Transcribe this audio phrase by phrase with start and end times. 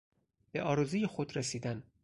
[0.51, 1.83] به آرزوی خود رسیدن